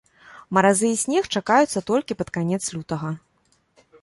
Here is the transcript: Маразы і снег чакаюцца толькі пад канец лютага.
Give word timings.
Маразы 0.57 0.87
і 0.93 0.95
снег 1.03 1.23
чакаюцца 1.39 1.83
толькі 1.93 2.17
пад 2.23 2.29
канец 2.39 2.63
лютага. 2.79 3.15